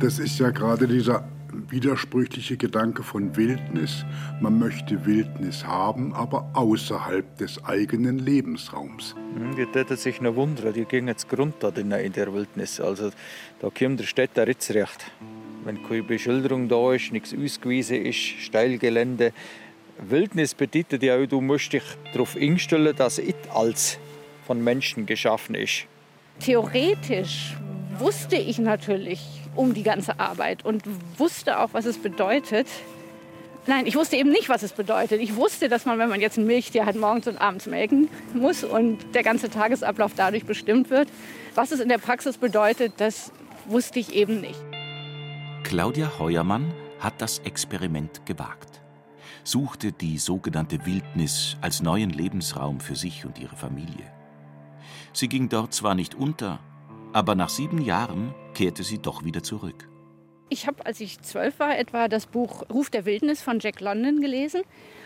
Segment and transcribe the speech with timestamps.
[0.00, 1.24] Das ist ja gerade dieser
[1.70, 4.04] widersprüchliche Gedanke von Wildnis.
[4.40, 9.14] Man möchte Wildnis haben, aber außerhalb des eigenen Lebensraums.
[9.34, 12.80] Hm, die täten sich noch wundern, die gehen jetzt Grund da in der Wildnis.
[12.80, 13.10] Also
[13.60, 15.10] da kommt der Städter jetzt recht.
[15.64, 19.32] Wenn keine Beschilderung da ist, nichts ausgewiesen ist, Steilgelände.
[19.98, 23.98] Wildnis bedeutet ja, du musst dich darauf einstellen, dass es als
[24.44, 25.86] von Menschen geschaffen ist.
[26.40, 27.56] Theoretisch
[27.98, 30.82] wusste ich natürlich um die ganze Arbeit und
[31.18, 32.66] wusste auch, was es bedeutet.
[33.66, 35.20] Nein, ich wusste eben nicht, was es bedeutet.
[35.22, 38.62] Ich wusste, dass man, wenn man jetzt ein Milchtier hat, morgens und abends melken muss
[38.62, 41.08] und der ganze Tagesablauf dadurch bestimmt wird.
[41.54, 43.32] Was es in der Praxis bedeutet, das
[43.66, 44.60] wusste ich eben nicht.
[45.62, 48.82] Claudia Heuermann hat das Experiment gewagt,
[49.44, 54.12] suchte die sogenannte Wildnis als neuen Lebensraum für sich und ihre Familie.
[55.14, 56.60] Sie ging dort zwar nicht unter,
[57.14, 59.88] aber nach sieben Jahren kehrte sie doch wieder zurück.
[60.48, 64.20] Ich habe, als ich zwölf war, etwa das Buch Ruf der Wildnis von Jack London
[64.20, 64.62] gelesen.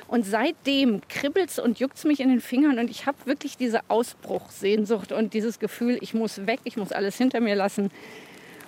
[0.08, 2.78] Und seitdem kribbelt es und juckt es mich in den Fingern.
[2.78, 7.18] Und ich habe wirklich diese Ausbruchsehnsucht und dieses Gefühl, ich muss weg, ich muss alles
[7.18, 7.90] hinter mir lassen.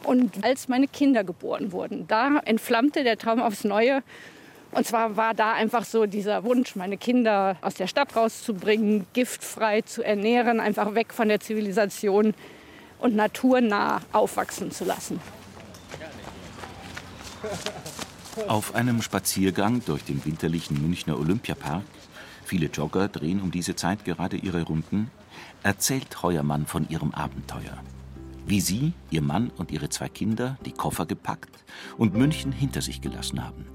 [0.05, 4.03] Und als meine Kinder geboren wurden, da entflammte der Traum aufs Neue.
[4.73, 9.81] Und zwar war da einfach so dieser Wunsch, meine Kinder aus der Stadt rauszubringen, giftfrei
[9.81, 12.35] zu ernähren, einfach weg von der Zivilisation
[13.01, 15.21] und naturnah aufwachsen zu lassen.
[18.49, 21.83] Auf einem Spaziergang durch den winterlichen Münchner Olympiapark,
[22.45, 25.11] viele Jogger drehen um diese Zeit gerade ihre Runden,
[25.63, 27.79] erzählt Heuermann von ihrem Abenteuer.
[28.47, 31.65] Wie sie, ihr Mann und ihre zwei Kinder die Koffer gepackt
[31.97, 33.67] und München hinter sich gelassen haben.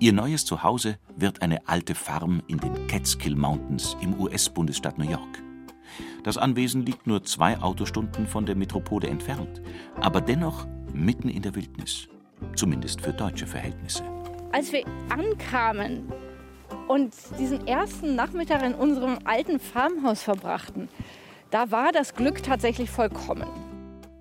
[0.00, 5.42] Ihr neues Zuhause wird eine alte Farm in den Catskill Mountains im US-Bundesstaat New York.
[6.28, 9.62] Das Anwesen liegt nur zwei Autostunden von der Metropole entfernt,
[9.98, 12.06] aber dennoch mitten in der Wildnis,
[12.54, 14.02] zumindest für deutsche Verhältnisse.
[14.52, 16.12] Als wir ankamen
[16.86, 20.90] und diesen ersten Nachmittag in unserem alten Farmhaus verbrachten,
[21.50, 23.48] da war das Glück tatsächlich vollkommen.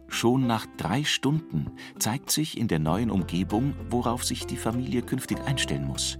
[0.08, 5.42] Schon nach drei Stunden zeigt sich in der neuen Umgebung, worauf sich die Familie künftig
[5.46, 6.18] einstellen muss.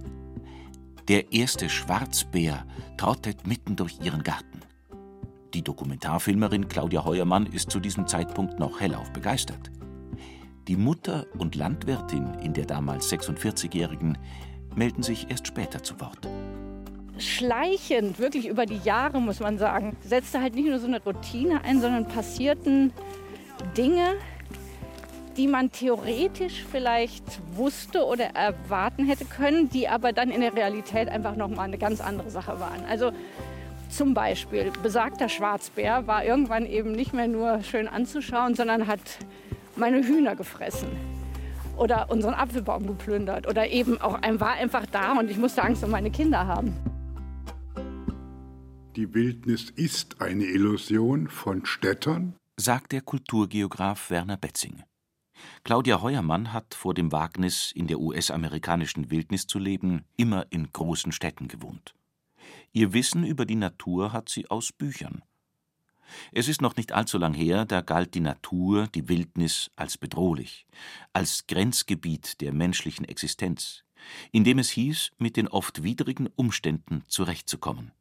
[1.08, 2.66] Der erste Schwarzbär
[2.98, 4.67] trottet mitten durch ihren Garten.
[5.54, 9.70] Die Dokumentarfilmerin Claudia Heuermann ist zu diesem Zeitpunkt noch hellauf begeistert.
[10.68, 14.18] Die Mutter und Landwirtin in der damals 46-Jährigen
[14.76, 16.28] melden sich erst später zu Wort.
[17.16, 21.64] Schleichend, wirklich über die Jahre, muss man sagen, setzte halt nicht nur so eine Routine
[21.64, 22.92] ein, sondern passierten
[23.74, 24.16] Dinge,
[25.38, 31.08] die man theoretisch vielleicht wusste oder erwarten hätte können, die aber dann in der Realität
[31.08, 32.84] einfach noch mal eine ganz andere Sache waren.
[32.86, 33.12] Also
[33.88, 39.00] zum Beispiel, besagter Schwarzbär war irgendwann eben nicht mehr nur schön anzuschauen, sondern hat
[39.76, 40.88] meine Hühner gefressen
[41.76, 45.84] oder unseren Apfelbaum geplündert oder eben auch ein war einfach da und ich musste Angst
[45.84, 46.74] um meine Kinder haben.
[48.96, 54.82] Die Wildnis ist eine Illusion von Städtern, sagt der Kulturgeograf Werner Betzing.
[55.62, 61.12] Claudia Heuermann hat vor dem Wagnis, in der US-amerikanischen Wildnis zu leben, immer in großen
[61.12, 61.94] Städten gewohnt.
[62.72, 65.22] Ihr Wissen über die Natur hat sie aus Büchern.
[66.32, 70.66] Es ist noch nicht allzu lang her, da galt die Natur, die Wildnis, als bedrohlich,
[71.12, 73.84] als Grenzgebiet der menschlichen Existenz,
[74.32, 77.92] in dem es hieß, mit den oft widrigen Umständen zurechtzukommen.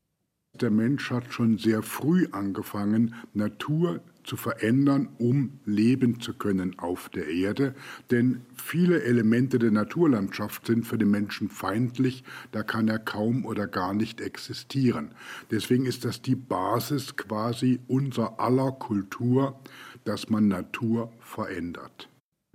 [0.59, 7.09] Der Mensch hat schon sehr früh angefangen, Natur zu verändern, um leben zu können auf
[7.09, 7.75] der Erde.
[8.11, 13.67] Denn viele Elemente der Naturlandschaft sind für den Menschen feindlich, da kann er kaum oder
[13.67, 15.11] gar nicht existieren.
[15.51, 19.59] Deswegen ist das die Basis quasi unserer aller Kultur,
[20.03, 22.09] dass man Natur verändert.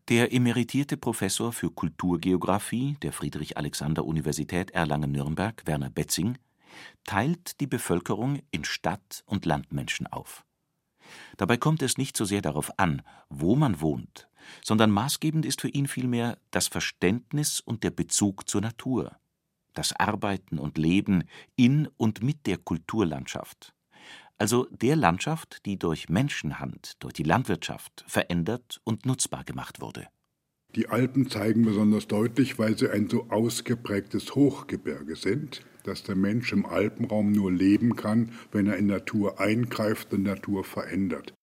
[0.08, 6.36] Der emeritierte Professor für Kulturgeographie der Friedrich-Alexander-Universität Erlangen-Nürnberg, Werner Betzing,
[7.04, 10.44] teilt die Bevölkerung in Stadt- und Landmenschen auf.
[11.36, 14.28] Dabei kommt es nicht so sehr darauf an, wo man wohnt,
[14.62, 19.16] sondern maßgebend ist für ihn vielmehr das Verständnis und der Bezug zur Natur,
[19.74, 21.24] das Arbeiten und Leben
[21.56, 23.74] in und mit der Kulturlandschaft,
[24.38, 30.08] also der Landschaft, die durch Menschenhand, durch die Landwirtschaft verändert und nutzbar gemacht wurde.
[30.74, 36.52] Die Alpen zeigen besonders deutlich, weil sie ein so ausgeprägtes Hochgebirge sind, dass der Mensch
[36.52, 41.34] im Alpenraum nur leben kann, wenn er in Natur eingreift und Natur verändert.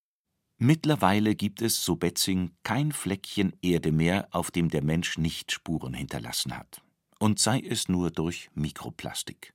[0.58, 5.94] Mittlerweile gibt es, so Betzing, kein Fleckchen Erde mehr, auf dem der Mensch nicht Spuren
[5.94, 6.82] hinterlassen hat.
[7.20, 9.54] Und sei es nur durch Mikroplastik.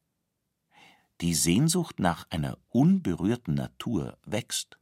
[1.20, 4.78] Die Sehnsucht nach einer unberührten Natur wächst.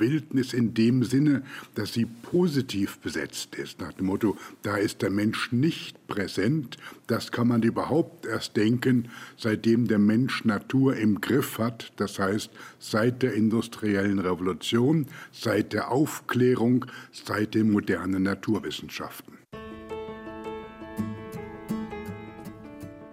[0.00, 1.42] Wildnis in dem Sinne,
[1.74, 6.76] dass sie positiv besetzt ist, nach dem Motto, da ist der Mensch nicht präsent,
[7.06, 12.50] das kann man überhaupt erst denken, seitdem der Mensch Natur im Griff hat, das heißt
[12.78, 19.36] seit der industriellen Revolution, seit der Aufklärung, seit den modernen Naturwissenschaften.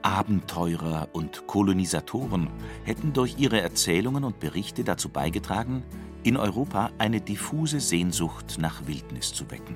[0.03, 2.47] Abenteurer und Kolonisatoren
[2.83, 5.81] hätten durch ihre Erzählungen und Berichte dazu beigetragen,
[6.23, 9.75] in Europa eine diffuse Sehnsucht nach Wildnis zu wecken.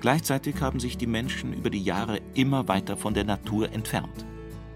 [0.00, 4.26] Gleichzeitig haben sich die Menschen über die Jahre immer weiter von der Natur entfernt.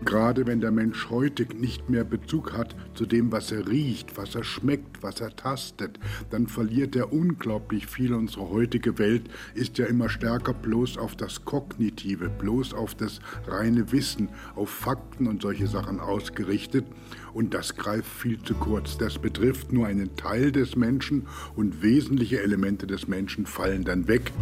[0.05, 4.35] Gerade wenn der Mensch heute nicht mehr Bezug hat zu dem, was er riecht, was
[4.35, 5.99] er schmeckt, was er tastet,
[6.31, 8.13] dann verliert er unglaublich viel.
[8.13, 9.23] Unsere heutige Welt
[9.55, 15.27] ist ja immer stärker bloß auf das Kognitive, bloß auf das reine Wissen, auf Fakten
[15.27, 16.85] und solche Sachen ausgerichtet.
[17.33, 18.99] Und das greift viel zu kurz.
[18.99, 24.33] Das betrifft nur einen Teil des Menschen und wesentliche Elemente des Menschen fallen dann weg.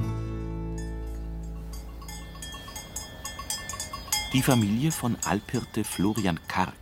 [4.35, 6.75] Die Familie von Alphirte Florian Karg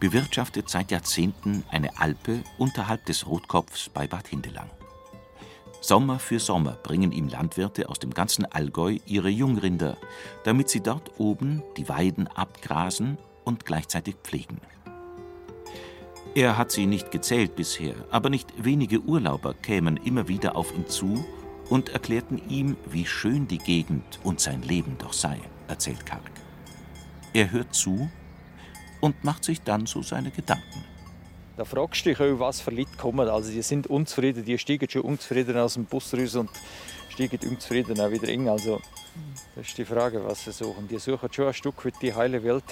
[0.00, 4.68] bewirtschaftet seit Jahrzehnten eine Alpe unterhalb des Rotkopfs bei Bad Hindelang.
[5.80, 9.98] Sommer für Sommer bringen ihm Landwirte aus dem ganzen Allgäu ihre Jungrinder,
[10.42, 14.60] damit sie dort oben die Weiden abgrasen und gleichzeitig pflegen.
[16.34, 20.88] Er hat sie nicht gezählt bisher, aber nicht wenige Urlauber kämen immer wieder auf ihn
[20.88, 21.24] zu
[21.68, 25.38] und erklärten ihm, wie schön die Gegend und sein Leben doch sei,
[25.68, 26.39] erzählt Karg.
[27.32, 28.10] Er hört zu
[29.00, 30.84] und macht sich dann so seine Gedanken.
[31.56, 33.28] Da fragst du dich was für Leute kommen.
[33.28, 36.50] Also die sind unzufrieden, die steigen schon unzufrieden aus dem Bus raus und
[37.10, 38.48] steigen unzufrieden auch wieder in.
[38.48, 38.80] Also
[39.54, 40.88] das ist die Frage, was sie suchen.
[40.88, 42.64] Die suchen schon ein Stück weit die heile Welt.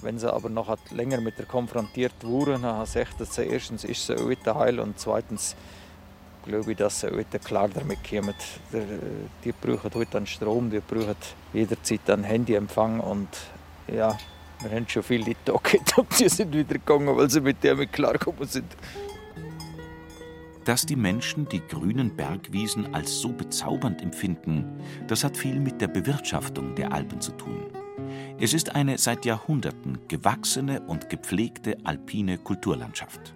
[0.00, 4.16] Wenn sie aber noch länger mit der konfrontiert wurden, dann sagt sie, erstens ist sie
[4.16, 5.56] auch wieder heil und zweitens
[6.44, 8.34] glaube ich, dass sie heute klar damit kommen.
[9.44, 11.16] Die brauchen heute einen Strom, die brauchen
[11.52, 13.28] jederzeit einen Handyempfang und
[13.88, 14.16] ja,
[14.60, 18.46] wir haben schon viele Tage und die sind wieder gegangen, weil sie mit dem klargekommen
[18.46, 18.76] sind.
[20.64, 25.88] Dass die Menschen die grünen Bergwiesen als so bezaubernd empfinden, das hat viel mit der
[25.88, 27.66] Bewirtschaftung der Alpen zu tun.
[28.40, 33.34] Es ist eine seit Jahrhunderten gewachsene und gepflegte alpine Kulturlandschaft.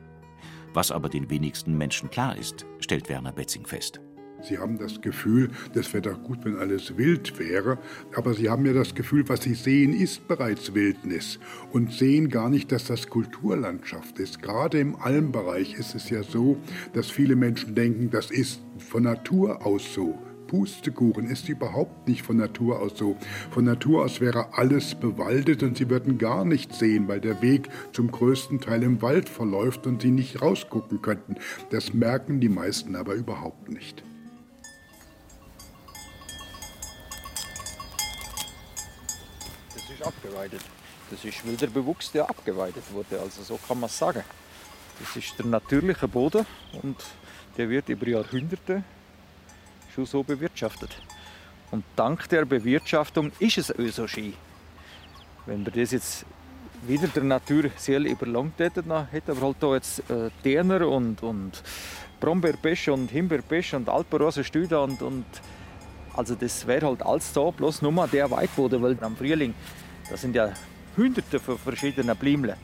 [0.73, 4.01] Was aber den wenigsten Menschen klar ist, stellt Werner Betzing fest.
[4.43, 7.79] Sie haben das Gefühl, das wäre doch gut, wenn alles wild wäre,
[8.15, 11.39] aber Sie haben ja das Gefühl, was Sie sehen, ist bereits Wildnis
[11.73, 14.41] und sehen gar nicht, dass das Kulturlandschaft ist.
[14.43, 16.57] Gerade im Almbereich ist es ja so,
[16.93, 20.19] dass viele Menschen denken, das ist von Natur aus so.
[20.49, 23.17] Pustekuchen ist überhaupt nicht von Natur aus so.
[23.51, 27.69] Von Natur aus wäre alles bewaldet und sie würden gar nichts sehen, weil der Weg
[27.93, 31.37] zum größten Teil im Wald verläuft und sie nicht rausgucken könnten.
[31.71, 34.03] Das merken die meisten aber überhaupt nicht.
[39.99, 40.61] Ist abgeweidet.
[41.11, 43.21] Das ist wilder Bewuchs, der abgeweidet wurde.
[43.21, 44.23] Also so kann man es sagen.
[45.01, 46.45] Das ist der natürliche Boden
[46.83, 46.97] und
[47.57, 48.83] der wird über Jahrhunderte
[49.95, 51.01] schon so bewirtschaftet.
[51.71, 54.35] Und dank der Bewirtschaftung ist es so schön.
[55.47, 56.25] Wenn wir das jetzt
[56.87, 61.23] wieder der Natur sehr überlangt hätten, dann hätten wir halt da jetzt äh, Terner und,
[61.23, 61.63] und
[62.21, 64.43] Brombeerbesch und Himbeerbesch und Alpenrose
[64.79, 65.25] und, und
[66.19, 69.55] also das wäre halt alles da, bloß nur der Weitboden, weil am Frühling
[70.11, 70.53] das sind ja
[70.97, 72.55] hunderte von verschiedenen Blümchen,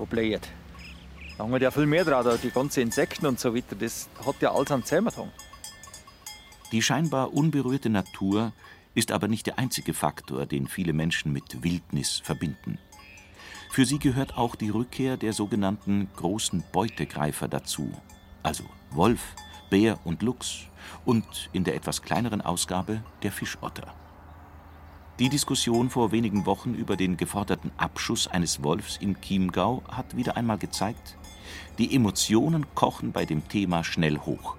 [0.00, 0.40] die blähen.
[1.36, 3.74] Da haben wir ja viel mehr dran, die ganzen Insekten und so weiter.
[3.74, 5.30] Das hat ja alles einen Zusammenhang.
[6.72, 8.52] Die scheinbar unberührte Natur
[8.94, 12.78] ist aber nicht der einzige Faktor, den viele Menschen mit Wildnis verbinden.
[13.70, 17.92] Für sie gehört auch die Rückkehr der sogenannten großen Beutegreifer dazu,
[18.42, 19.20] also Wolf,
[19.70, 20.66] Bär und Luchs
[21.04, 23.94] und in der etwas kleineren Ausgabe der Fischotter.
[25.20, 30.38] Die Diskussion vor wenigen Wochen über den geforderten Abschuss eines Wolfs im Chiemgau hat wieder
[30.38, 31.14] einmal gezeigt,
[31.76, 34.56] die Emotionen kochen bei dem Thema schnell hoch.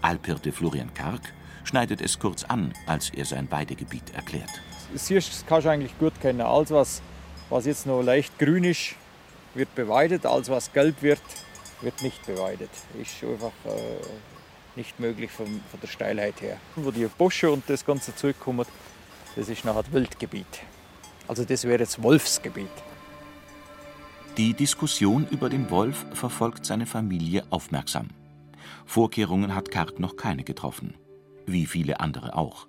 [0.00, 1.20] Alphirte Florian Karg
[1.62, 4.50] schneidet es kurz an, als er sein Weidegebiet erklärt.
[4.92, 5.08] Das
[5.46, 6.40] kannst du eigentlich gut kennen.
[6.40, 7.00] Alles, was,
[7.48, 8.96] was jetzt noch leicht grün ist,
[9.54, 10.26] wird beweidet.
[10.26, 11.22] Alles, was gelb wird,
[11.82, 12.70] wird nicht beweidet.
[13.00, 14.00] Ist einfach äh,
[14.74, 16.56] nicht möglich von, von, der Steilheit her.
[16.74, 18.66] Wo die Bosche und das Ganze zurückkommen,
[19.36, 20.62] das ist nachher Wildgebiet.
[21.28, 22.68] Also das wäre jetzt Wolfsgebiet.
[24.36, 28.08] Die Diskussion über den Wolf verfolgt seine Familie aufmerksam.
[28.86, 30.94] Vorkehrungen hat Karg noch keine getroffen,
[31.46, 32.66] wie viele andere auch.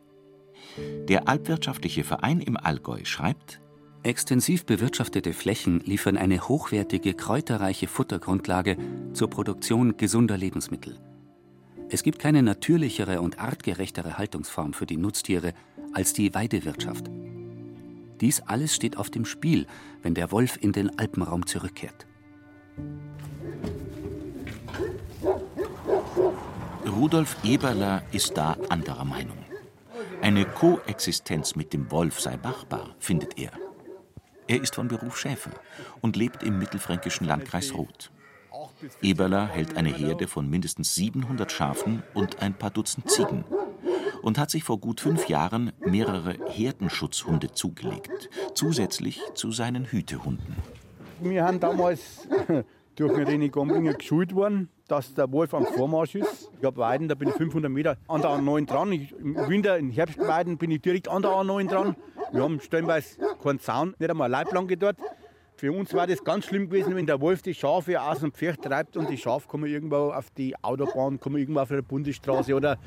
[1.08, 3.62] Der Alpwirtschaftliche Verein im Allgäu schreibt,
[4.04, 8.76] Extensiv bewirtschaftete Flächen liefern eine hochwertige, kräuterreiche Futtergrundlage
[9.14, 11.00] zur Produktion gesunder Lebensmittel.
[11.90, 15.54] Es gibt keine natürlichere und artgerechtere Haltungsform für die Nutztiere
[15.94, 17.10] als die Weidewirtschaft.
[18.22, 19.68] Dies alles steht auf dem Spiel,
[20.02, 22.06] wenn der Wolf in den Alpenraum zurückkehrt.
[26.86, 29.38] Rudolf Eberler ist da anderer Meinung.
[30.22, 33.52] Eine Koexistenz mit dem Wolf sei machbar, findet er.
[34.48, 35.52] Er ist von Beruf Schäfer
[36.02, 38.12] und lebt im mittelfränkischen Landkreis Roth.
[39.02, 43.44] Eberler hält eine Herde von mindestens 700 Schafen und ein paar Dutzend Ziegen
[44.24, 50.56] und hat sich vor gut fünf Jahren mehrere Herdenschutzhunde zugelegt, zusätzlich zu seinen Hütehunden.
[51.22, 52.28] Wir haben damals
[52.96, 56.50] durch René Gombinger geschult worden, dass der Wolf am Vormarsch ist.
[56.58, 58.92] Ich habe Weiden, da bin ich 500 Meter an der A9 dran.
[58.92, 61.96] Ich, Im Winter, in Herbstweiden bin ich direkt an der A9 dran.
[62.32, 64.98] Wir haben stellenweise keinen Zaun, nicht einmal eine Leitplanke dort.
[65.64, 68.62] Für uns war das ganz schlimm gewesen, wenn der Wolf die Schafe aus dem Pferd
[68.62, 72.78] treibt und die Schafe kommen irgendwo auf die Autobahn, kommen irgendwo auf der Bundesstraße oder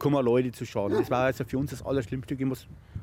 [0.00, 0.98] kommen Leute zu Schaden.
[0.98, 2.36] Das war also für uns das Allerschlimmste.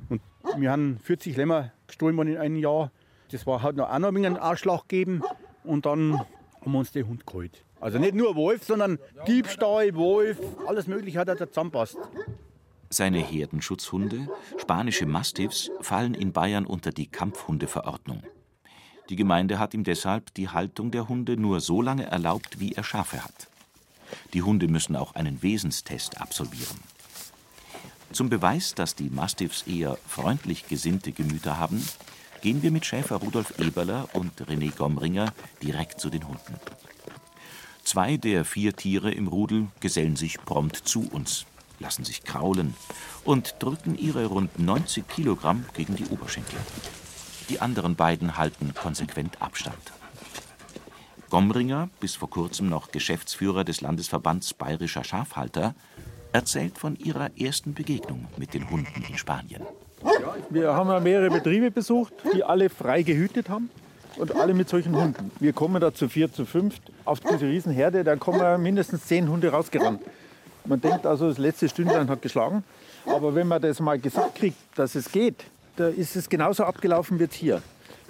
[0.10, 0.22] Und
[0.58, 2.92] wir haben 40 Lämmer gestohlen in einem Jahr.
[3.32, 5.22] Das war, hat noch auch noch ein einen Ausschlag gegeben
[5.64, 6.20] und dann
[6.60, 7.64] haben wir uns den Hund geholt.
[7.80, 11.98] Also nicht nur Wolf, sondern Diebstahl, Wolf, alles Mögliche hat er da zusammenpasst.
[12.90, 18.24] Seine Herdenschutzhunde, spanische Mastiffs, fallen in Bayern unter die Kampfhundeverordnung.
[19.10, 22.84] Die Gemeinde hat ihm deshalb die Haltung der Hunde nur so lange erlaubt, wie er
[22.84, 23.48] Schafe hat.
[24.34, 26.80] Die Hunde müssen auch einen Wesenstest absolvieren.
[28.12, 31.86] Zum Beweis, dass die Mastiffs eher freundlich gesinnte Gemüter haben,
[32.42, 36.56] gehen wir mit Schäfer Rudolf Eberler und René Gomringer direkt zu den Hunden.
[37.84, 41.46] Zwei der vier Tiere im Rudel gesellen sich prompt zu uns,
[41.80, 42.76] lassen sich kraulen
[43.24, 46.60] und drücken ihre rund 90 Kilogramm gegen die Oberschenkel.
[47.52, 49.76] Die anderen beiden halten konsequent Abstand.
[51.30, 55.76] Gomringer, bis vor kurzem noch Geschäftsführer des Landesverbands bayerischer Schafhalter,
[56.32, 59.64] erzählt von ihrer ersten Begegnung mit den Hunden in Spanien.
[60.50, 63.70] Wir haben mehrere Betriebe besucht, die alle frei gehütet haben
[64.16, 65.30] und alle mit solchen Hunden.
[65.42, 69.50] Wir kommen da zu vier, zu fünf auf diese Riesenherde, da kommen mindestens zehn Hunde
[69.50, 70.02] rausgerannt.
[70.64, 72.64] Man denkt also, das letzte Stündlein hat geschlagen.
[73.06, 75.44] Aber wenn man das mal gesagt kriegt, dass es geht,
[75.76, 77.62] da ist es genauso abgelaufen wie jetzt hier.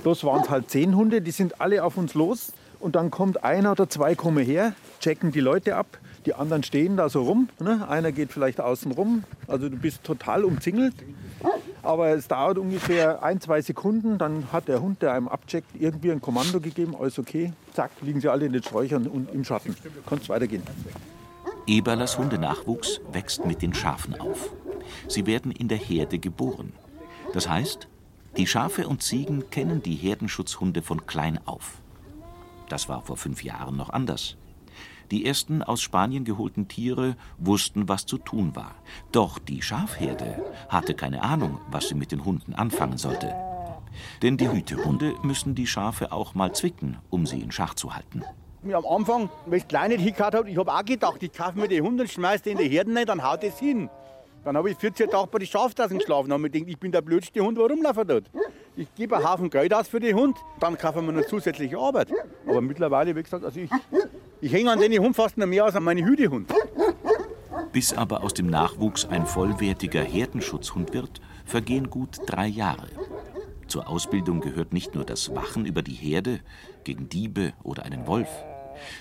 [0.03, 2.53] Bloß waren es halt zehn Hunde, die sind alle auf uns los.
[2.79, 5.99] Und dann kommt einer oder zwei kommen her, checken die Leute ab.
[6.25, 7.49] Die anderen stehen da so rum.
[7.59, 7.87] Ne?
[7.87, 9.23] Einer geht vielleicht außen rum.
[9.47, 10.95] Also du bist total umzingelt.
[11.83, 14.17] Aber es dauert ungefähr ein, zwei Sekunden.
[14.17, 16.95] Dann hat der Hund, der einem abcheckt, irgendwie ein Kommando gegeben.
[16.99, 17.53] Alles okay.
[17.73, 19.75] Zack, liegen sie alle in den Sträuchern und im Schatten.
[20.07, 20.63] Kannst weitergehen.
[21.67, 24.51] Eberlers Hundenachwuchs wächst mit den Schafen auf.
[25.07, 26.73] Sie werden in der Herde geboren.
[27.33, 27.87] Das heißt,
[28.37, 31.81] die Schafe und Ziegen kennen die Herdenschutzhunde von klein auf.
[32.69, 34.37] Das war vor fünf Jahren noch anders.
[35.11, 38.75] Die ersten aus Spanien geholten Tiere wussten, was zu tun war.
[39.11, 43.35] Doch die Schafherde hatte keine Ahnung, was sie mit den Hunden anfangen sollte.
[44.21, 48.23] Denn die Hütehunde müssen die Schafe auch mal zwicken, um sie in Schach zu halten.
[48.71, 51.81] Am Anfang, wenn es kleine hingehört hat, ich habe auch gedacht, ich kaufe mir die
[51.81, 53.89] Hunde und schmeiße die in die Herden rein, dann haut es hin.
[54.43, 57.01] Dann habe ich 14 Tage bei den Schaftassen geschlafen und mir gedacht, ich bin der
[57.01, 58.25] blödste Hund, warum laufen dort?
[58.75, 62.07] Ich gebe einen Haufen Geld aus für den Hund, dann kaufen wir noch zusätzliche Arbeit.
[62.47, 63.69] Aber mittlerweile, wie gesagt, also ich,
[64.41, 66.51] ich hänge an den Hund fast noch mehr als an meine Hütehund.
[67.71, 72.87] Bis aber aus dem Nachwuchs ein vollwertiger Herdenschutzhund wird, vergehen gut drei Jahre.
[73.67, 76.39] Zur Ausbildung gehört nicht nur das Wachen über die Herde
[76.83, 78.29] gegen Diebe oder einen Wolf.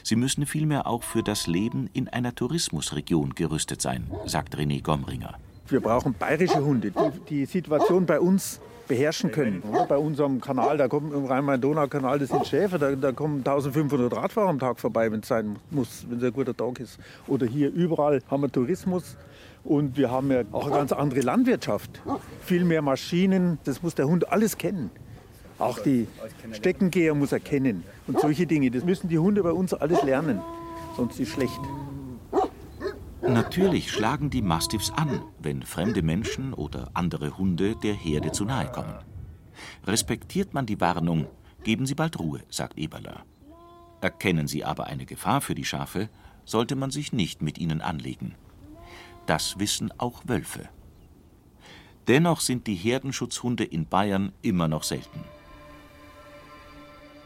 [0.03, 5.35] Sie müssen vielmehr auch für das Leben in einer Tourismusregion gerüstet sein, sagt René Gomringer.
[5.69, 8.61] Wir brauchen bayerische Hunde, die die Situation bei uns
[8.91, 9.63] beherrschen können.
[9.89, 14.49] Bei unserem Kanal, da kommen im Rhein-Main-Donau-Kanal, das sind Schäfer, da, da, kommen 1500 Radfahrer
[14.49, 16.99] am Tag vorbei, wenn es sein muss, wenn es ein guter Tag ist.
[17.29, 19.17] Oder hier überall haben wir Tourismus.
[19.63, 22.03] Und wir haben ja auch eine ganz andere Landwirtschaft.
[22.45, 24.91] Viel mehr Maschinen, das muss der Hund alles kennen.
[25.61, 26.09] Auch die
[26.53, 27.85] Steckengeher muss er kennen.
[28.07, 30.41] Und solche Dinge, das müssen die Hunde bei uns alles lernen.
[30.97, 31.61] Sonst ist es schlecht.
[33.23, 38.73] Natürlich schlagen die Mastiffs an, wenn fremde Menschen oder andere Hunde der Herde zu nahe
[38.73, 38.95] kommen.
[39.87, 41.27] Respektiert man die Warnung,
[41.63, 43.25] geben sie bald Ruhe, sagt Eberler.
[44.01, 46.09] Erkennen sie aber eine Gefahr für die Schafe,
[46.47, 48.35] sollte man sich nicht mit ihnen anlegen.
[49.27, 50.69] Das wissen auch Wölfe.
[52.09, 55.21] Dennoch sind die Herdenschutzhunde in Bayern immer noch selten.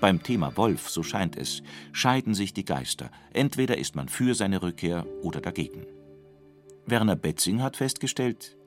[0.05, 3.11] Beim Thema Wolf, so scheint es, scheiden sich die Geister.
[3.33, 5.87] Entweder ist man für seine Rückkehr oder dagegen.
[6.85, 8.59] Werner Betzing hat festgestellt,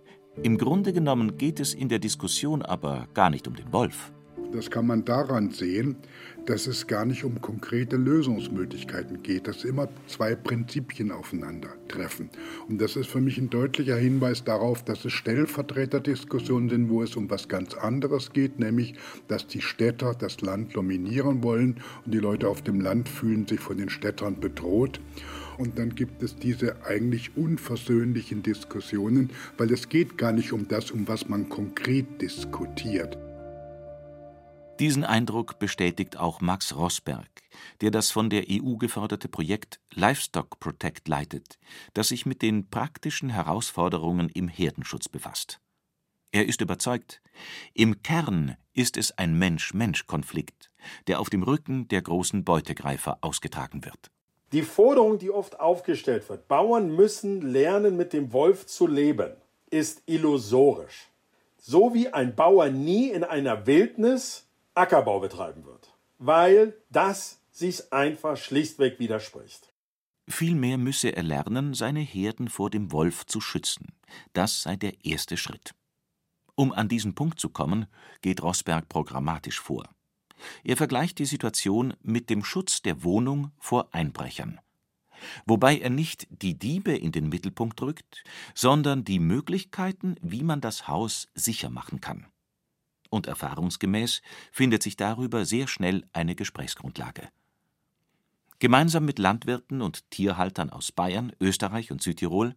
[0.41, 4.11] im Grunde genommen geht es in der Diskussion aber gar nicht um den Wolf,
[4.53, 5.97] Das kann man daran sehen,
[6.45, 12.29] dass es gar nicht um konkrete Lösungsmöglichkeiten geht, dass immer zwei Prinzipien aufeinandertreffen.
[12.69, 17.17] Und das ist für mich ein deutlicher Hinweis darauf, dass es Stellvertreterdiskussionen sind, wo es
[17.17, 18.95] um was ganz anderes geht, nämlich
[19.27, 23.59] dass die Städter das Land dominieren wollen und die Leute auf dem Land fühlen sich
[23.59, 25.01] von den Städtern bedroht.
[25.57, 30.91] Und dann gibt es diese eigentlich unversöhnlichen Diskussionen, weil es geht gar nicht um das,
[30.91, 33.17] um was man konkret diskutiert.
[34.79, 37.27] Diesen Eindruck bestätigt auch Max Rosberg,
[37.81, 41.57] der das von der EU geförderte Projekt Livestock Protect leitet,
[41.95, 45.59] das sich mit den praktischen Herausforderungen im Herdenschutz befasst.
[46.31, 47.23] Er ist überzeugt,
[47.73, 50.69] im Kern ist es ein Mensch-Mensch-Konflikt,
[51.07, 54.11] der auf dem Rücken der großen Beutegreifer ausgetragen wird.
[54.51, 59.31] Die Forderung, die oft aufgestellt wird, Bauern müssen lernen, mit dem Wolf zu leben,
[59.71, 61.09] ist illusorisch.
[61.57, 64.46] So wie ein Bauer nie in einer Wildnis
[64.77, 69.73] Ackerbau betreiben wird, weil das sich einfach schlichtweg widerspricht.
[70.27, 73.87] Vielmehr müsse er lernen, seine Herden vor dem Wolf zu schützen.
[74.33, 75.73] Das sei der erste Schritt.
[76.55, 77.87] Um an diesen Punkt zu kommen,
[78.21, 79.89] geht Rosberg programmatisch vor.
[80.63, 84.59] Er vergleicht die Situation mit dem Schutz der Wohnung vor Einbrechern.
[85.47, 90.87] Wobei er nicht die Diebe in den Mittelpunkt rückt, sondern die Möglichkeiten, wie man das
[90.87, 92.27] Haus sicher machen kann
[93.09, 94.21] und erfahrungsgemäß
[94.51, 97.29] findet sich darüber sehr schnell eine Gesprächsgrundlage.
[98.59, 102.55] Gemeinsam mit Landwirten und Tierhaltern aus Bayern, Österreich und Südtirol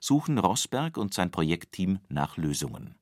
[0.00, 2.94] suchen Rossberg und sein Projektteam nach Lösungen.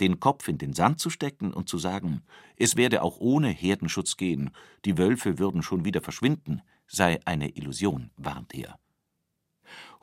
[0.00, 2.22] Den Kopf in den Sand zu stecken und zu sagen,
[2.56, 4.50] es werde auch ohne Herdenschutz gehen,
[4.84, 8.78] die Wölfe würden schon wieder verschwinden, sei eine Illusion, warnt er.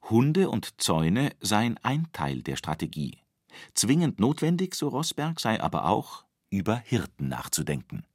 [0.10, 3.23] Hunde und Zäune seien ein Teil der Strategie.
[3.74, 8.06] Zwingend notwendig, so Rosberg, sei aber auch, über Hirten nachzudenken.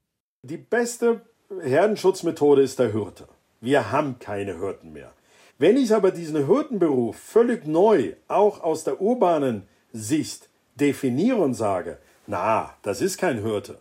[0.42, 1.22] Die beste
[1.60, 3.28] Herdenschutzmethode ist der Hirte.
[3.60, 5.12] Wir haben keine Hirten mehr.
[5.58, 11.98] Wenn ich aber diesen Hirtenberuf völlig neu, auch aus der urbanen Sicht, definiere und sage,
[12.26, 13.78] na, das ist kein Hirte.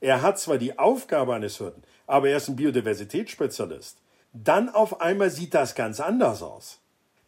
[0.00, 3.98] Er hat zwar die Aufgabe eines Hirten, aber er ist ein Biodiversitätsspezialist.
[4.32, 6.78] Dann auf einmal sieht das ganz anders aus.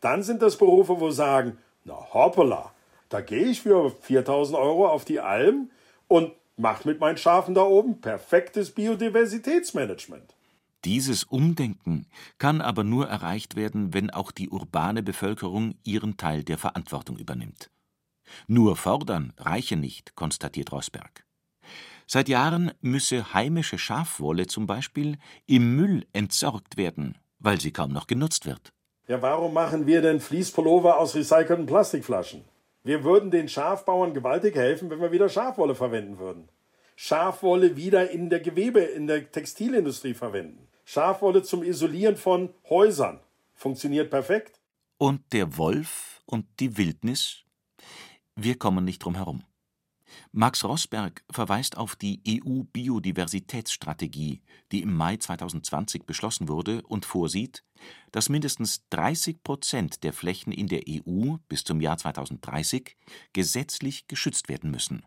[0.01, 2.73] Dann sind das Berufe, wo sagen, na hoppala,
[3.11, 5.71] da gehe ich für 4000 Euro auf die Alm
[6.09, 10.35] und mache mit meinen Schafen da oben perfektes Biodiversitätsmanagement.
[10.85, 12.07] Dieses Umdenken
[12.39, 17.71] kann aber nur erreicht werden, wenn auch die urbane Bevölkerung ihren Teil der Verantwortung übernimmt.
[18.47, 21.27] Nur fordern reiche nicht, konstatiert Rosberg.
[22.07, 28.07] Seit Jahren müsse heimische Schafwolle zum Beispiel im Müll entsorgt werden, weil sie kaum noch
[28.07, 28.73] genutzt wird.
[29.07, 32.45] Ja, warum machen wir denn Fließpullover aus recycelten Plastikflaschen?
[32.83, 36.49] Wir würden den Schafbauern gewaltig helfen, wenn wir wieder Schafwolle verwenden würden.
[36.97, 40.67] Schafwolle wieder in der Gewebe, in der Textilindustrie verwenden.
[40.85, 43.21] Schafwolle zum Isolieren von Häusern.
[43.55, 44.61] Funktioniert perfekt.
[44.99, 47.45] Und der Wolf und die Wildnis?
[48.35, 49.43] Wir kommen nicht drum herum.
[50.33, 57.65] Max Rosberg verweist auf die EU-Biodiversitätsstrategie, die im Mai 2020 beschlossen wurde und vorsieht,
[58.13, 62.97] dass mindestens 30 Prozent der Flächen in der EU bis zum Jahr 2030
[63.33, 65.05] gesetzlich geschützt werden müssen.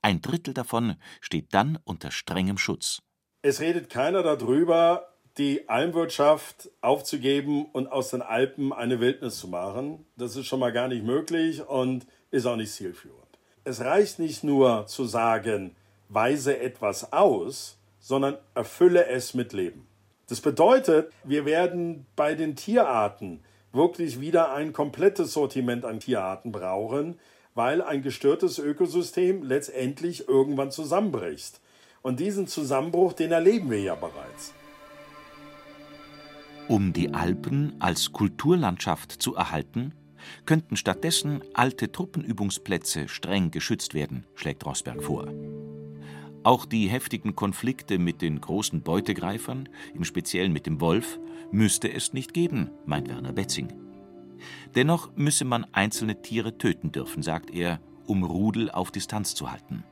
[0.00, 3.02] Ein Drittel davon steht dann unter strengem Schutz.
[3.42, 10.06] Es redet keiner darüber, die Almwirtschaft aufzugeben und aus den Alpen eine Wildnis zu machen.
[10.16, 13.25] Das ist schon mal gar nicht möglich und ist auch nicht zielführend
[13.66, 15.74] es reicht nicht nur zu sagen,
[16.08, 19.88] weise etwas aus, sondern erfülle es mit Leben.
[20.28, 23.40] Das bedeutet, wir werden bei den Tierarten
[23.72, 27.18] wirklich wieder ein komplettes Sortiment an Tierarten brauchen,
[27.54, 31.60] weil ein gestörtes Ökosystem letztendlich irgendwann zusammenbricht.
[32.02, 34.54] Und diesen Zusammenbruch, den erleben wir ja bereits.
[36.68, 39.92] Um die Alpen als Kulturlandschaft zu erhalten,
[40.44, 45.28] könnten stattdessen alte Truppenübungsplätze streng geschützt werden, schlägt Rosberg vor.
[46.42, 51.18] Auch die heftigen Konflikte mit den großen Beutegreifern, im Speziellen mit dem Wolf,
[51.50, 53.72] müsste es nicht geben, meint Werner Betzing.
[54.74, 59.82] Dennoch müsse man einzelne Tiere töten dürfen, sagt er, um Rudel auf Distanz zu halten.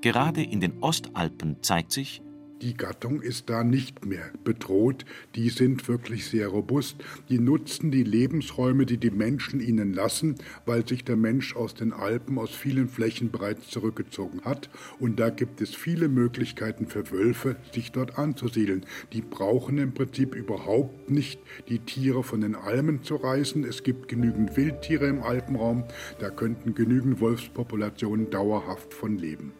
[0.00, 2.22] Gerade in den Ostalpen zeigt sich,
[2.62, 5.06] die Gattung ist da nicht mehr bedroht.
[5.34, 6.96] Die sind wirklich sehr robust.
[7.28, 10.34] Die nutzen die Lebensräume, die die Menschen ihnen lassen,
[10.66, 14.68] weil sich der Mensch aus den Alpen, aus vielen Flächen bereits zurückgezogen hat.
[14.98, 18.84] Und da gibt es viele Möglichkeiten für Wölfe, sich dort anzusiedeln.
[19.12, 23.64] Die brauchen im Prinzip überhaupt nicht die Tiere von den Almen zu reißen.
[23.64, 25.84] Es gibt genügend Wildtiere im Alpenraum.
[26.18, 29.52] Da könnten genügend Wolfspopulationen dauerhaft von leben.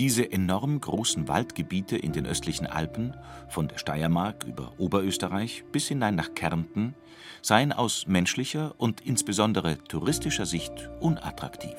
[0.00, 3.14] Diese enorm großen Waldgebiete in den östlichen Alpen,
[3.50, 6.94] von der Steiermark über Oberösterreich bis hinein nach Kärnten,
[7.42, 11.76] seien aus menschlicher und insbesondere touristischer Sicht unattraktiv.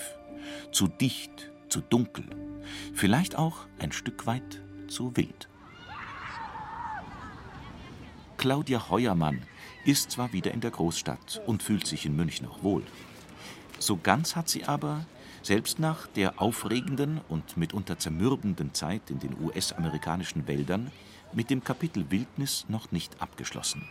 [0.71, 2.25] Zu dicht, zu dunkel,
[2.93, 5.49] vielleicht auch ein Stück weit zu wild.
[8.37, 9.41] Claudia Heuermann
[9.83, 12.83] ist zwar wieder in der Großstadt und fühlt sich in München noch wohl.
[13.79, 15.07] So ganz hat sie aber,
[15.43, 20.91] selbst nach der aufregenden und mitunter zermürbenden Zeit in den US-amerikanischen Wäldern,
[21.33, 23.87] mit dem Kapitel Wildnis noch nicht abgeschlossen.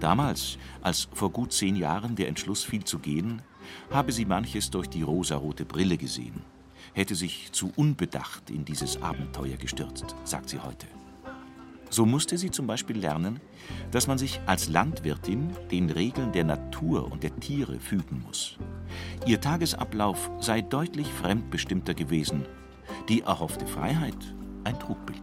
[0.00, 3.42] Damals, als vor gut zehn Jahren der Entschluss fiel zu gehen,
[3.90, 6.42] habe sie manches durch die rosarote Brille gesehen,
[6.92, 10.86] hätte sich zu unbedacht in dieses Abenteuer gestürzt, sagt sie heute.
[11.92, 13.38] So musste sie zum Beispiel lernen,
[13.90, 18.56] dass man sich als Landwirtin den Regeln der Natur und der Tiere fügen muss.
[19.26, 22.46] Ihr Tagesablauf sei deutlich fremdbestimmter gewesen,
[23.10, 24.16] die erhoffte Freiheit
[24.64, 25.21] ein Trugbild.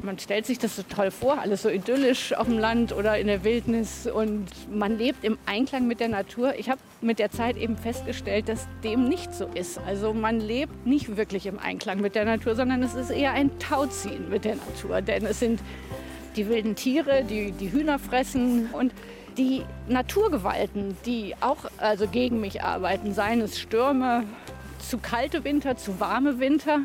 [0.00, 3.26] Man stellt sich das so toll vor, alles so idyllisch auf dem Land oder in
[3.26, 6.54] der Wildnis und man lebt im Einklang mit der Natur.
[6.58, 9.78] Ich habe mit der Zeit eben festgestellt, dass dem nicht so ist.
[9.78, 13.58] Also man lebt nicht wirklich im Einklang mit der Natur, sondern es ist eher ein
[13.58, 15.00] Tauziehen mit der Natur.
[15.00, 15.60] Denn es sind
[16.36, 18.92] die wilden Tiere, die die Hühner fressen und
[19.38, 24.24] die Naturgewalten, die auch also gegen mich arbeiten, seien es Stürme,
[24.78, 26.80] zu kalte Winter, zu warme Winter.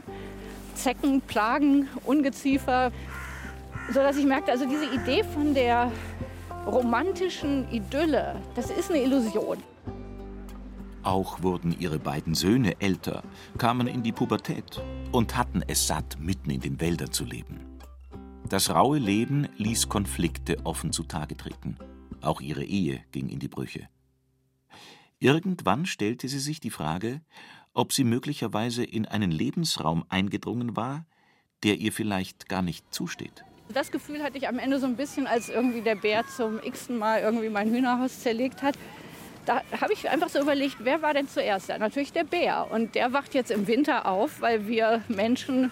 [0.76, 2.92] Zecken, Plagen, Ungeziefer,
[3.92, 5.92] sodass ich merkte, also diese Idee von der
[6.66, 9.58] romantischen Idylle, das ist eine Illusion.
[11.04, 13.24] Auch wurden ihre beiden Söhne älter,
[13.58, 14.82] kamen in die Pubertät
[15.12, 17.60] und hatten es satt, mitten in den Wäldern zu leben.
[18.50, 21.78] Das raue Leben ließ Konflikte offen zutage treten.
[22.22, 23.88] Auch ihre Ehe ging in die Brüche.
[25.20, 27.22] Irgendwann stellte sie sich die Frage,
[27.74, 31.06] ob sie möglicherweise in einen Lebensraum eingedrungen war,
[31.64, 33.44] der ihr vielleicht gar nicht zusteht.
[33.74, 36.98] Das Gefühl hatte ich am Ende so ein bisschen, als irgendwie der Bär zum x-ten
[36.98, 38.76] Mal irgendwie mein Hühnerhaus zerlegt hat.
[39.46, 41.78] Da habe ich einfach so überlegt, wer war denn zuerst da?
[41.78, 42.68] Natürlich der Bär.
[42.70, 45.72] Und der wacht jetzt im Winter auf, weil wir Menschen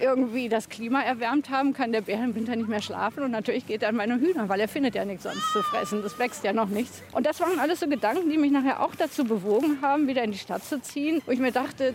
[0.00, 3.22] irgendwie das Klima erwärmt haben, kann der Bär im Winter nicht mehr schlafen.
[3.22, 6.02] Und natürlich geht er an meine Hühner, weil er findet ja nichts sonst zu fressen.
[6.02, 7.02] Das wächst ja noch nichts.
[7.12, 10.32] Und das waren alles so Gedanken, die mich nachher auch dazu bewogen haben, wieder in
[10.32, 11.22] die Stadt zu ziehen.
[11.26, 11.94] Wo ich mir dachte,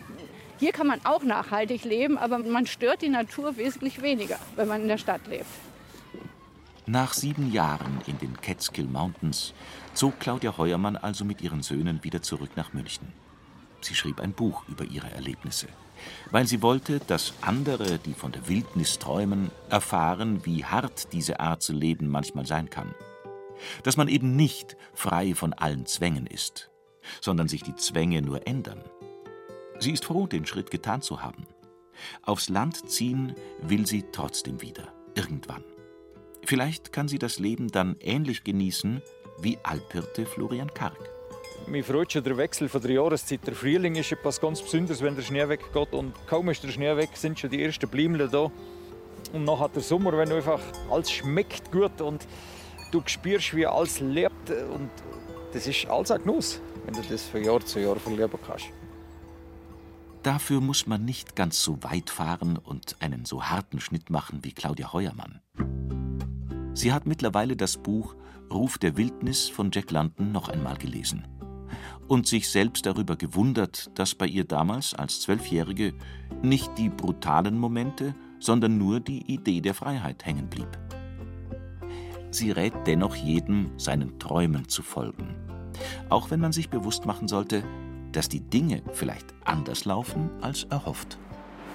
[0.60, 4.82] hier kann man auch nachhaltig leben, aber man stört die Natur wesentlich weniger, wenn man
[4.84, 5.46] in der Stadt lebt.
[6.86, 9.54] Nach sieben Jahren in den Catskill Mountains
[9.94, 13.08] zog Claudia Heuermann also mit ihren Söhnen wieder zurück nach München.
[13.82, 15.68] Sie schrieb ein Buch über ihre Erlebnisse
[16.32, 21.62] weil sie wollte, dass andere, die von der Wildnis träumen, erfahren, wie hart diese Art
[21.62, 22.94] zu leben manchmal sein kann.
[23.84, 26.72] Dass man eben nicht frei von allen Zwängen ist,
[27.22, 28.84] sondern sich die Zwänge nur ändern.
[29.80, 31.46] Sie ist froh, den Schritt getan zu haben.
[32.24, 35.64] Aufs Land ziehen will sie trotzdem wieder, irgendwann.
[36.44, 39.02] Vielleicht kann sie das Leben dann ähnlich genießen
[39.40, 41.15] wie Alphirte Florian Karg.
[41.68, 43.46] Mich freut schon der Wechsel von der Jahreszeit.
[43.48, 45.94] Der Frühling ist etwas ganz Besonderes, wenn der Schnee weggeht.
[45.94, 48.52] Und kaum ist der Schnee weg, sind schon die ersten Blümchen da.
[49.34, 52.28] Und hat der Sommer, wenn einfach alles schmeckt gut und
[52.92, 54.52] du spürst, wie alles lebt.
[54.52, 54.92] Und
[55.54, 58.66] das ist alles ein Genuss, wenn du das von Jahr zu Jahr verleben kannst.
[60.22, 64.52] Dafür muss man nicht ganz so weit fahren und einen so harten Schnitt machen wie
[64.52, 65.40] Claudia Heuermann.
[66.76, 68.16] Sie hat mittlerweile das Buch
[68.52, 71.26] Ruf der Wildnis von Jack London noch einmal gelesen
[72.08, 75.94] und sich selbst darüber gewundert, dass bei ihr damals als Zwölfjährige
[76.44, 80.68] nicht die brutalen Momente, sondern nur die Idee der Freiheit hängen blieb.
[82.30, 85.34] Sie rät dennoch jedem, seinen Träumen zu folgen,
[86.10, 87.64] auch wenn man sich bewusst machen sollte,
[88.12, 91.18] dass die Dinge vielleicht anders laufen als erhofft.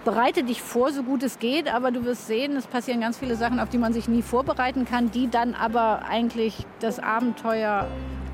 [0.04, 3.36] Bereite dich vor, so gut es geht, aber du wirst sehen, es passieren ganz viele
[3.36, 7.86] Sachen, auf die man sich nie vorbereiten kann, die dann aber eigentlich das Abenteuer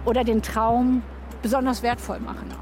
[0.05, 1.03] oder den Traum
[1.43, 2.56] besonders wertvoll machen.